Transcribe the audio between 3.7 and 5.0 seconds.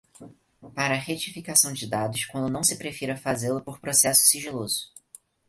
processo sigiloso